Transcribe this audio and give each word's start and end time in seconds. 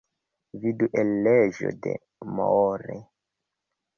Vidu 0.63 0.87
en 1.01 1.11
leĝo 1.27 1.73
de 1.85 1.93
Moore. 2.39 2.99